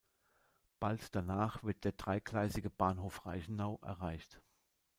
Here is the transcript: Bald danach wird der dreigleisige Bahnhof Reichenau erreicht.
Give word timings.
Bald 0.79 1.13
danach 1.15 1.61
wird 1.63 1.83
der 1.83 1.91
dreigleisige 1.91 2.71
Bahnhof 2.71 3.23
Reichenau 3.27 3.77
erreicht. 3.83 4.41